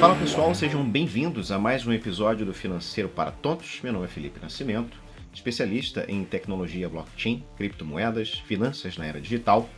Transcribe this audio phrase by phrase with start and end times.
[0.00, 3.80] Fala pessoal, sejam bem-vindos a mais um episódio do Financeiro para Tontos.
[3.82, 4.98] Meu nome é Felipe Nascimento,
[5.32, 9.68] especialista em tecnologia blockchain, criptomoedas, finanças na era digital.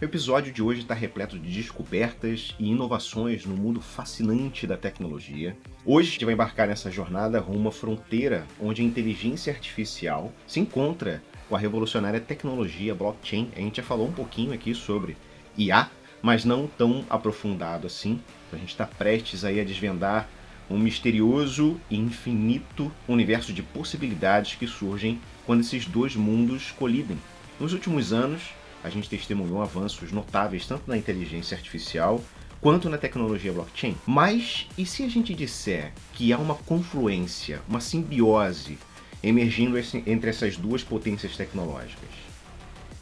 [0.00, 5.56] O episódio de hoje está repleto de descobertas e inovações no mundo fascinante da tecnologia.
[5.84, 10.60] Hoje a gente vai embarcar nessa jornada rumo uma fronteira onde a inteligência artificial se
[10.60, 13.50] encontra com a revolucionária tecnologia blockchain.
[13.56, 15.16] A gente já falou um pouquinho aqui sobre
[15.56, 15.90] IA,
[16.22, 18.20] mas não tão aprofundado assim.
[18.52, 20.28] A gente está prestes aí a desvendar
[20.68, 27.18] um misterioso e infinito universo de possibilidades que surgem quando esses dois mundos colidem.
[27.60, 28.42] Nos últimos anos,
[28.82, 32.22] a gente testemunhou avanços notáveis tanto na inteligência artificial
[32.60, 33.96] quanto na tecnologia blockchain.
[34.06, 38.78] Mas e se a gente disser que há uma confluência, uma simbiose
[39.22, 39.76] emergindo
[40.06, 42.10] entre essas duas potências tecnológicas?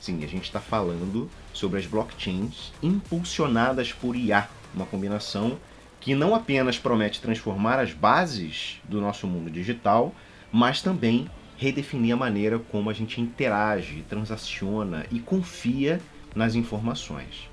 [0.05, 5.57] Sim, a gente está falando sobre as blockchains impulsionadas por IA, uma combinação
[5.99, 10.15] que não apenas promete transformar as bases do nosso mundo digital,
[10.53, 15.99] mas também redefinir a maneira como a gente interage, transaciona e confia
[16.37, 17.49] nas informações.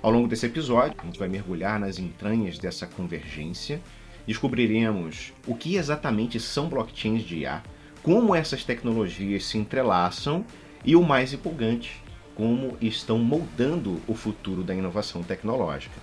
[0.00, 3.80] Ao longo desse episódio, a gente vai mergulhar nas entranhas dessa convergência,
[4.24, 7.64] descobriremos o que exatamente são blockchains de IA,
[8.00, 10.46] como essas tecnologias se entrelaçam
[10.84, 12.02] e o mais empolgante,
[12.34, 15.94] como estão moldando o futuro da inovação tecnológica.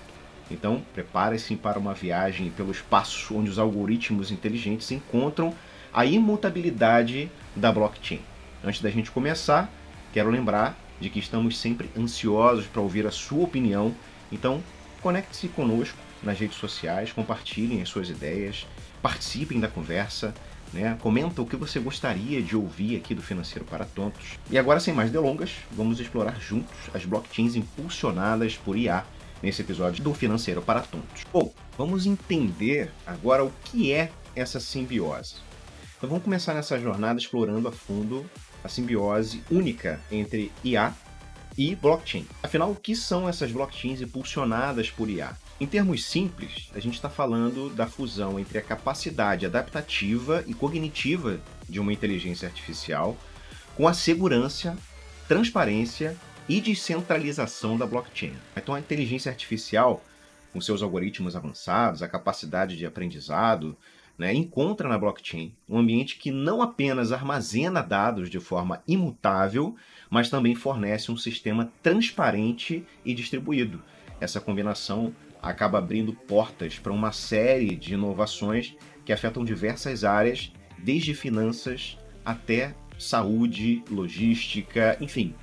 [0.50, 5.54] Então, prepare-se para uma viagem pelo espaço onde os algoritmos inteligentes encontram
[5.94, 8.22] a imutabilidade da blockchain.
[8.64, 9.70] Antes da gente começar,
[10.14, 13.94] quero lembrar de que estamos sempre ansiosos para ouvir a sua opinião,
[14.32, 14.64] então
[15.02, 18.66] conecte-se conosco nas redes sociais, compartilhem as suas ideias,
[19.02, 20.34] participem da conversa,
[20.74, 20.98] né?
[21.02, 24.38] Comenta o que você gostaria de ouvir aqui do Financeiro para Tontos.
[24.50, 29.06] E agora, sem mais delongas, vamos explorar juntos as blockchains impulsionadas por IA
[29.42, 31.24] nesse episódio do Financeiro para Tontos.
[31.32, 35.36] Bom, vamos entender agora o que é essa simbiose.
[35.98, 38.26] Então vamos começar nessa jornada explorando a fundo
[38.64, 40.94] a simbiose única entre IA
[41.58, 42.28] e blockchain.
[42.44, 45.36] Afinal, o que são essas blockchains impulsionadas por IA?
[45.60, 51.40] Em termos simples, a gente está falando da fusão entre a capacidade adaptativa e cognitiva
[51.68, 53.18] de uma inteligência artificial
[53.76, 54.78] com a segurança,
[55.28, 56.16] transparência
[56.48, 58.34] e descentralização da blockchain.
[58.56, 60.04] Então, a inteligência artificial,
[60.54, 63.76] com seus algoritmos avançados, a capacidade de aprendizado,
[64.16, 69.76] né, encontra na blockchain um ambiente que não apenas armazena dados de forma imutável,
[70.08, 73.82] mas também fornece um sistema transparente e distribuído.
[74.20, 78.76] Essa combinação acaba abrindo portas para uma série de inovações
[79.06, 85.34] que afetam diversas áreas, desde finanças até saúde, logística, enfim,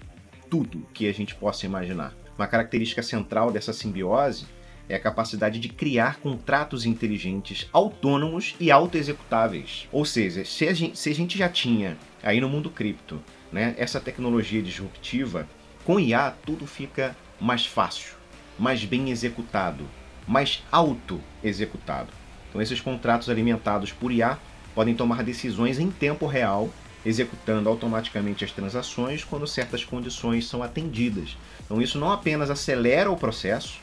[0.50, 2.14] tudo que a gente possa imaginar.
[2.36, 4.46] Uma característica central dessa simbiose
[4.88, 9.88] é a capacidade de criar contratos inteligentes autônomos e autoexecutáveis.
[9.90, 13.74] Ou seja, se a, gente, se a gente já tinha aí no mundo cripto né,
[13.78, 15.48] essa tecnologia disruptiva,
[15.84, 18.14] com IA tudo fica mais fácil,
[18.58, 19.84] mais bem executado,
[20.26, 22.08] mais auto-executado.
[22.48, 24.38] Então, esses contratos alimentados por IA
[24.74, 26.70] podem tomar decisões em tempo real,
[27.04, 31.36] executando automaticamente as transações quando certas condições são atendidas.
[31.64, 33.78] Então, isso não apenas acelera o processo,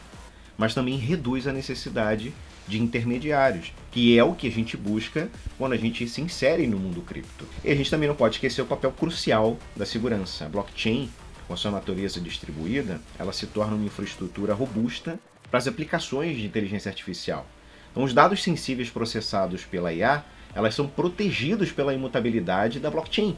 [0.58, 2.34] mas também reduz a necessidade
[2.68, 6.78] de intermediários, que é o que a gente busca quando a gente se insere no
[6.78, 7.46] mundo cripto.
[7.64, 10.46] E a gente também não pode esquecer o papel crucial da segurança.
[10.46, 11.10] A blockchain
[11.52, 15.20] com sua natureza distribuída, ela se torna uma infraestrutura robusta
[15.50, 17.46] para as aplicações de inteligência artificial.
[17.92, 20.24] Então, os dados sensíveis processados pela IA,
[20.56, 23.36] elas são protegidos pela imutabilidade da blockchain,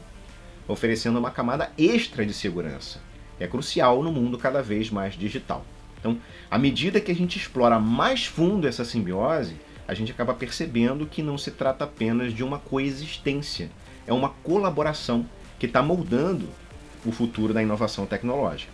[0.68, 3.00] oferecendo uma camada extra de segurança.
[3.40, 5.66] É crucial no mundo cada vez mais digital.
[5.98, 6.16] Então,
[6.48, 9.56] à medida que a gente explora mais fundo essa simbiose,
[9.88, 13.72] a gente acaba percebendo que não se trata apenas de uma coexistência,
[14.06, 16.48] é uma colaboração que está moldando
[17.04, 18.72] o futuro da inovação tecnológica.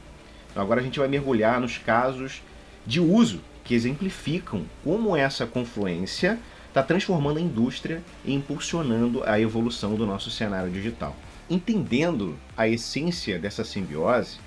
[0.51, 2.43] Então, agora a gente vai mergulhar nos casos
[2.87, 6.39] de uso que exemplificam como essa confluência
[6.69, 11.15] está transformando a indústria e impulsionando a evolução do nosso cenário digital.
[11.49, 14.39] Entendendo a essência dessa simbiose,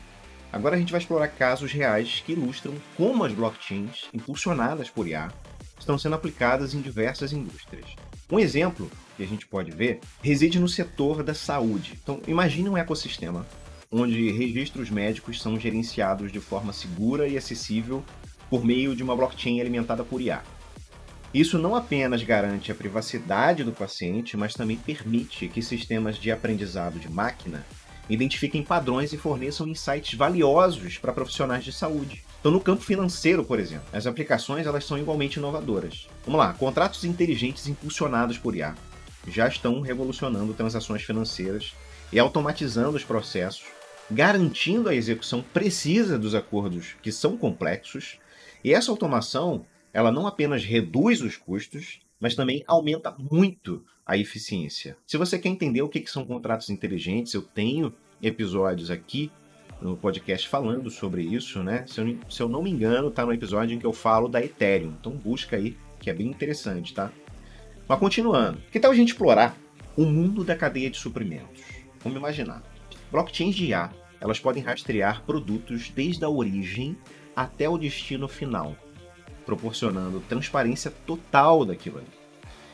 [0.52, 5.30] agora a gente vai explorar casos reais que ilustram como as blockchains, impulsionadas por IA,
[5.78, 7.88] estão sendo aplicadas em diversas indústrias.
[8.32, 12.00] Um exemplo que a gente pode ver reside no setor da saúde.
[12.02, 13.46] Então, imagine um ecossistema
[13.94, 18.04] onde registros médicos são gerenciados de forma segura e acessível
[18.50, 20.42] por meio de uma blockchain alimentada por IA.
[21.34, 27.00] Isso não apenas garante a privacidade do paciente, mas também permite que sistemas de aprendizado
[27.00, 27.66] de máquina
[28.10, 32.24] identifiquem padrões e forneçam insights valiosos para profissionais de saúde.
[32.40, 36.08] Então, no campo financeiro, por exemplo, as aplicações elas são igualmente inovadoras.
[36.26, 38.76] Vamos lá, contratos inteligentes impulsionados por IA
[39.28, 41.74] já estão revolucionando transações financeiras
[42.12, 43.64] e automatizando os processos,
[44.10, 48.20] garantindo a execução precisa dos acordos que são complexos.
[48.64, 54.98] E essa automação, ela não apenas reduz os custos, mas também aumenta muito a eficiência.
[55.06, 59.32] Se você quer entender o que são contratos inteligentes, eu tenho episódios aqui
[59.82, 61.86] no podcast falando sobre isso, né?
[61.88, 64.42] Se eu, se eu não me engano, tá no episódio em que eu falo da
[64.42, 64.94] Ethereum.
[65.00, 67.12] Então busca aí, que é bem interessante, tá?
[67.88, 69.58] Mas continuando, que tal a gente explorar
[69.98, 71.62] o mundo da cadeia de suprimentos?
[72.02, 72.73] Vamos imaginar.
[73.14, 76.98] Blockchains de IA, elas podem rastrear produtos desde a origem
[77.36, 78.76] até o destino final
[79.46, 82.08] proporcionando transparência total daquilo ali.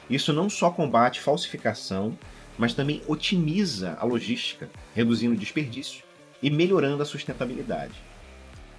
[0.10, 2.18] Isso não só combate falsificação,
[2.58, 6.04] mas também otimiza a logística, reduzindo desperdício
[6.42, 7.94] e melhorando a sustentabilidade.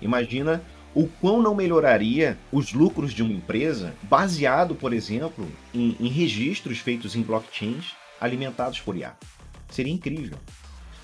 [0.01, 0.63] Imagina
[0.95, 6.79] o quão não melhoraria os lucros de uma empresa baseado, por exemplo, em, em registros
[6.79, 9.15] feitos em blockchains alimentados por IA.
[9.69, 10.39] Seria incrível.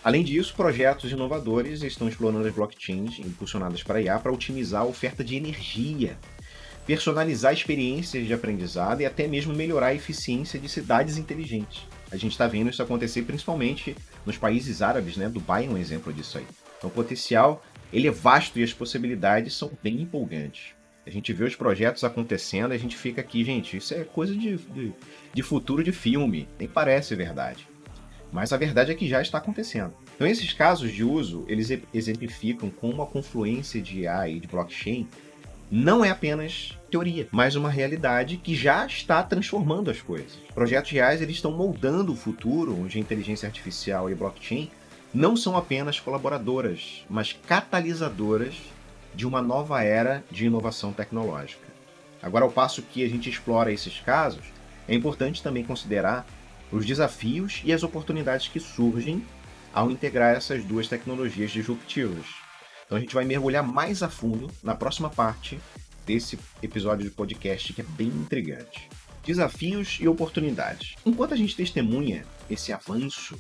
[0.06, 5.24] Além disso, projetos inovadores estão explorando as blockchains impulsionadas para IA para otimizar a oferta
[5.24, 6.16] de energia
[6.86, 11.82] personalizar experiências de aprendizado e até mesmo melhorar a eficiência de cidades inteligentes.
[12.08, 15.28] A gente está vendo isso acontecer principalmente nos países árabes, né?
[15.28, 16.46] Dubai é um exemplo disso aí.
[16.78, 17.60] Então o potencial
[17.92, 20.76] ele é vasto e as possibilidades são bem empolgantes.
[21.04, 24.56] A gente vê os projetos acontecendo, a gente fica aqui, gente, isso é coisa de,
[24.56, 24.92] de,
[25.34, 27.66] de futuro de filme, nem parece verdade.
[28.36, 29.94] Mas a verdade é que já está acontecendo.
[30.14, 35.08] Então esses casos de uso, eles exemplificam como a confluência de AI e de blockchain
[35.70, 40.36] não é apenas teoria, mas uma realidade que já está transformando as coisas.
[40.54, 44.70] Projetos reais eles estão moldando o futuro, onde a inteligência artificial e blockchain
[45.14, 48.54] não são apenas colaboradoras, mas catalisadoras
[49.14, 51.66] de uma nova era de inovação tecnológica.
[52.22, 54.44] Agora, ao passo que a gente explora esses casos,
[54.86, 56.26] é importante também considerar
[56.72, 59.24] os desafios e as oportunidades que surgem
[59.72, 62.26] ao integrar essas duas tecnologias disruptivas,
[62.86, 65.58] então a gente vai mergulhar mais a fundo na próxima parte
[66.06, 68.88] desse episódio de podcast que é bem intrigante.
[69.24, 70.94] Desafios e oportunidades.
[71.04, 73.36] Enquanto a gente testemunha esse avanço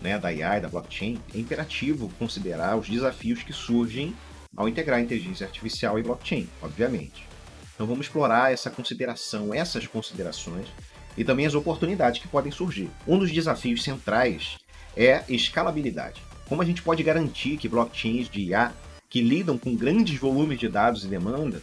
[0.00, 4.14] né, da AI, da blockchain, é imperativo considerar os desafios que surgem
[4.56, 7.26] ao integrar inteligência artificial e blockchain, obviamente.
[7.74, 10.68] Então vamos explorar essa consideração, essas considerações
[11.16, 12.90] e também as oportunidades que podem surgir.
[13.06, 14.58] Um dos desafios centrais
[14.96, 16.22] é escalabilidade.
[16.48, 18.72] Como a gente pode garantir que blockchains de IA
[19.08, 21.62] que lidam com grandes volumes de dados e demanda,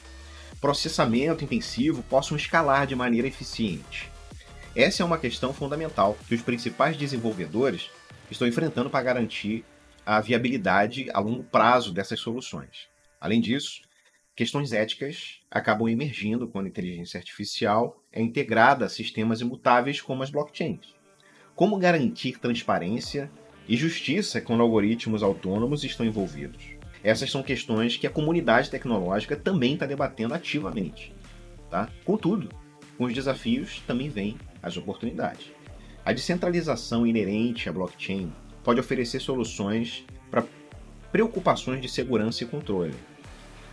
[0.59, 4.09] processamento intensivo possam escalar de maneira eficiente?
[4.75, 7.89] Essa é uma questão fundamental que os principais desenvolvedores
[8.30, 9.65] estão enfrentando para garantir
[10.06, 12.88] a viabilidade a longo prazo dessas soluções.
[13.19, 13.81] Além disso,
[14.42, 20.32] questões éticas acabam emergindo quando a inteligência artificial é integrada a sistemas imutáveis como as
[20.32, 20.96] blockchains.
[21.54, 23.30] Como garantir transparência
[23.70, 26.64] e justiça quando algoritmos autônomos estão envolvidos.
[27.04, 31.14] Essas são questões que a comunidade tecnológica também está debatendo ativamente.
[31.70, 31.88] Tá?
[32.04, 32.50] Contudo,
[32.98, 35.52] com os desafios também vêm as oportunidades.
[36.04, 38.34] A descentralização inerente à blockchain
[38.64, 40.44] pode oferecer soluções para
[41.12, 42.96] preocupações de segurança e controle.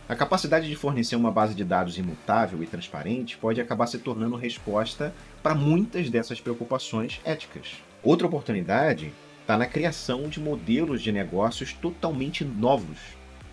[0.08, 4.36] A capacidade de fornecer uma base de dados imutável e transparente pode acabar se tornando
[4.36, 7.74] resposta para muitas dessas preocupações éticas.
[8.02, 12.96] Outra oportunidade está na criação de modelos de negócios totalmente novos.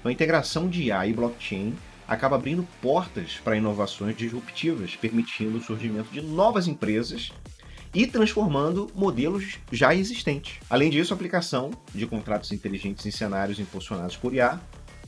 [0.02, 1.76] A integração de IA e blockchain
[2.08, 7.34] acaba abrindo portas para inovações disruptivas, permitindo o surgimento de novas empresas
[7.94, 10.60] e transformando modelos já existentes.
[10.70, 14.58] Além disso, a aplicação de contratos inteligentes em cenários impulsionados por IA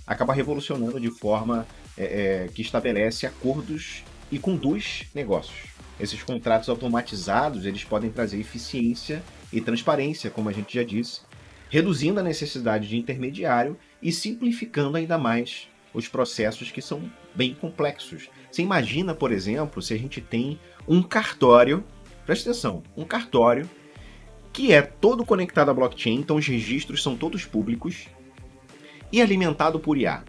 [0.07, 5.75] acaba revolucionando de forma é, é, que estabelece acordos e conduz negócios.
[5.99, 9.21] Esses contratos automatizados eles podem trazer eficiência
[9.51, 11.21] e transparência, como a gente já disse,
[11.69, 18.29] reduzindo a necessidade de intermediário e simplificando ainda mais os processos que são bem complexos.
[18.51, 21.83] Você imagina, por exemplo, se a gente tem um cartório,
[22.25, 23.69] presta atenção, um cartório
[24.53, 28.07] que é todo conectado à blockchain, então os registros são todos públicos
[29.11, 30.23] e alimentado por IA.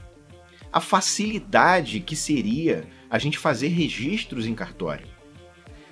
[0.73, 5.19] A facilidade que seria a gente fazer registros em cartório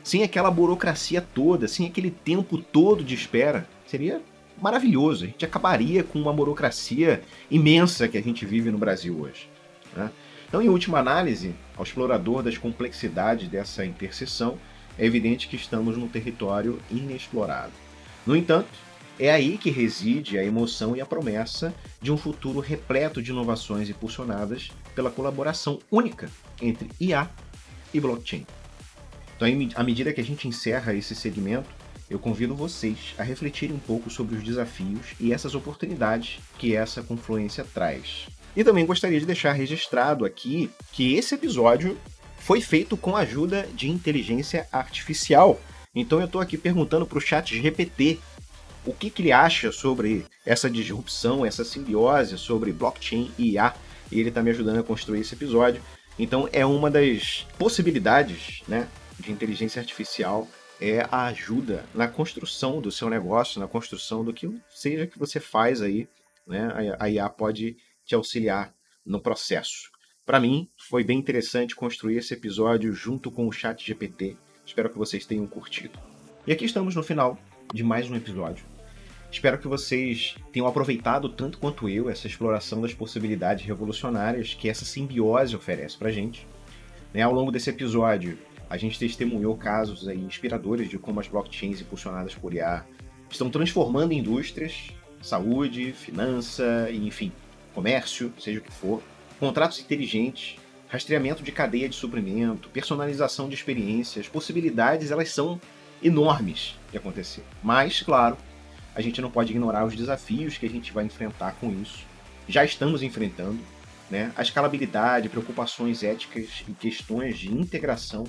[0.06, 4.22] sem aquela burocracia toda, sem aquele tempo todo de espera, seria
[4.62, 5.24] maravilhoso.
[5.24, 9.50] A gente acabaria com uma burocracia imensa que a gente vive no Brasil hoje.
[9.96, 10.08] Né?
[10.46, 14.58] Então, em última análise, ao explorador das complexidades dessa interseção,
[14.96, 17.72] é evidente que estamos num território inexplorado.
[18.24, 18.68] No entanto,
[19.18, 23.88] É aí que reside a emoção e a promessa de um futuro repleto de inovações
[23.88, 26.30] impulsionadas pela colaboração única
[26.61, 27.30] entre IA
[27.94, 28.46] e blockchain.
[29.35, 31.68] Então, à medida que a gente encerra esse segmento,
[32.08, 37.02] eu convido vocês a refletirem um pouco sobre os desafios e essas oportunidades que essa
[37.02, 38.26] confluência traz.
[38.54, 41.99] E também gostaria de deixar registrado aqui que esse episódio
[42.38, 45.61] foi feito com a ajuda de inteligência artificial.
[45.94, 48.18] Então eu estou aqui perguntando para o chat GPT
[48.86, 53.74] o que, que, ele acha sobre essa disrupção, essa simbiose sobre blockchain e IA.
[54.10, 55.82] E ele está me ajudando a construir esse episódio.
[56.18, 58.88] Então é uma das possibilidades né,
[59.18, 60.48] de inteligência artificial
[60.80, 65.40] é a ajuda na construção do seu negócio, na construção do que seja que você
[65.40, 66.08] faz aí,
[66.46, 66.96] né?
[66.98, 68.74] A IA pode te auxiliar
[69.04, 69.90] no processo.
[70.24, 74.36] Para mim, foi bem interessante construir esse episódio junto com o Chat GPT.
[74.66, 75.98] Espero que vocês tenham curtido.
[76.46, 77.38] E aqui estamos no final
[77.72, 78.75] de mais um episódio.
[79.36, 84.86] Espero que vocês tenham aproveitado tanto quanto eu essa exploração das possibilidades revolucionárias que essa
[84.86, 86.48] simbiose oferece para gente.
[87.12, 88.38] Né, ao longo desse episódio,
[88.70, 92.86] a gente testemunhou casos aí inspiradores de como as blockchains impulsionadas por IA
[93.30, 94.88] estão transformando indústrias,
[95.20, 97.30] saúde, finança, enfim,
[97.74, 99.02] comércio, seja o que for,
[99.38, 100.56] contratos inteligentes,
[100.88, 105.60] rastreamento de cadeia de suprimento, personalização de experiências, possibilidades, elas são
[106.02, 107.44] enormes de acontecer.
[107.62, 108.38] Mas, claro,
[108.96, 112.04] a gente não pode ignorar os desafios que a gente vai enfrentar com isso.
[112.48, 113.60] Já estamos enfrentando,
[114.10, 114.32] né?
[114.34, 118.24] A escalabilidade, preocupações éticas e questões de integração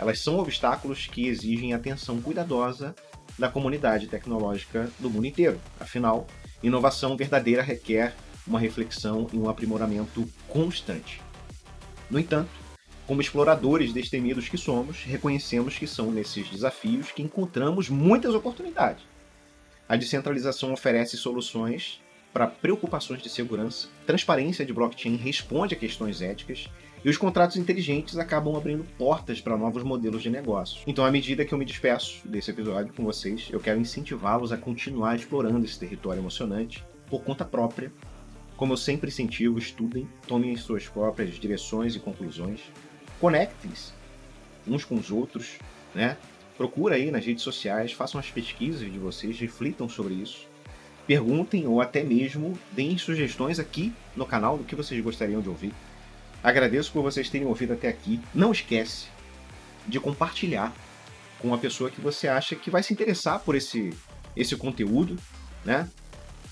[0.00, 2.94] elas são obstáculos que exigem atenção cuidadosa
[3.38, 5.60] da comunidade tecnológica do mundo inteiro.
[5.78, 6.26] Afinal,
[6.62, 8.14] inovação verdadeira requer
[8.46, 11.20] uma reflexão e um aprimoramento constante.
[12.10, 12.48] No entanto,
[13.06, 19.02] como exploradores destemidos que somos, reconhecemos que são nesses desafios que encontramos muitas oportunidades.
[19.90, 22.00] A descentralização oferece soluções
[22.32, 26.68] para preocupações de segurança, transparência de blockchain responde a questões éticas
[27.04, 30.80] e os contratos inteligentes acabam abrindo portas para novos modelos de negócio.
[30.86, 34.56] Então, à medida que eu me despeço desse episódio com vocês, eu quero incentivá-los a
[34.56, 37.92] continuar explorando esse território emocionante por conta própria.
[38.56, 42.60] Como eu sempre incentivo, estudem, tomem as suas próprias direções e conclusões,
[43.20, 43.92] conectem-se
[44.68, 45.58] uns com os outros,
[45.92, 46.16] né?
[46.60, 50.46] Procura aí nas redes sociais, façam as pesquisas de vocês, reflitam sobre isso.
[51.06, 55.72] Perguntem ou até mesmo deem sugestões aqui no canal do que vocês gostariam de ouvir.
[56.44, 58.20] Agradeço por vocês terem ouvido até aqui.
[58.34, 59.06] Não esquece
[59.86, 60.70] de compartilhar
[61.38, 63.96] com uma pessoa que você acha que vai se interessar por esse,
[64.36, 65.16] esse conteúdo,
[65.64, 65.88] né?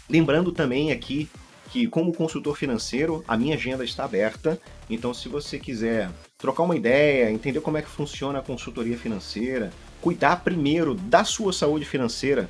[0.09, 1.29] Lembrando também aqui
[1.71, 4.59] que, como consultor financeiro, a minha agenda está aberta.
[4.89, 9.71] Então, se você quiser trocar uma ideia, entender como é que funciona a consultoria financeira,
[10.01, 12.49] cuidar primeiro da sua saúde financeira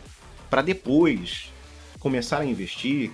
[0.50, 1.52] para depois
[1.99, 3.11] começar a investir,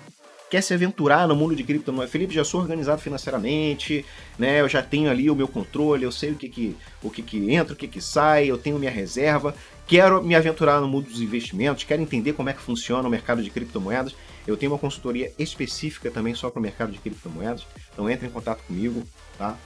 [0.51, 4.05] quer se aventurar no mundo de criptomoedas, Felipe, já sou organizado financeiramente,
[4.39, 4.61] né?
[4.61, 7.53] Eu já tenho ali o meu controle, eu sei o que que, o que, que
[7.53, 9.55] entra, o que, que sai, eu tenho minha reserva,
[9.87, 13.43] quero me aventurar no mundo dos investimentos, quero entender como é que funciona o mercado
[13.43, 14.15] de criptomoedas.
[14.47, 18.31] Eu tenho uma consultoria específica também só para o mercado de criptomoedas, então entre em
[18.31, 19.03] contato comigo,
[19.39, 19.57] tá?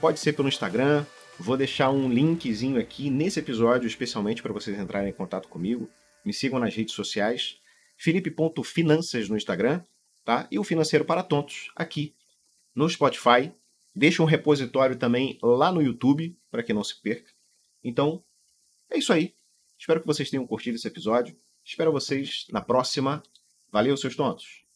[0.00, 1.04] Pode ser pelo Instagram,
[1.38, 5.88] vou deixar um linkzinho aqui nesse episódio, especialmente para vocês entrarem em contato comigo.
[6.24, 7.58] Me sigam nas redes sociais,
[7.96, 9.82] felipe.finanças no Instagram,
[10.24, 10.48] tá?
[10.50, 12.14] E o Financeiro para Tontos aqui
[12.74, 13.52] no Spotify.
[13.94, 17.30] Deixa um repositório também lá no YouTube, para que não se perca.
[17.82, 18.22] Então,
[18.90, 19.34] é isso aí.
[19.78, 21.36] Espero que vocês tenham curtido esse episódio.
[21.64, 23.22] Espero vocês na próxima.
[23.70, 24.67] Valeu, seus tontos!